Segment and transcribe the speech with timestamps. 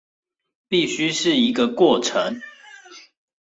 [0.67, 2.41] 必須是一個過程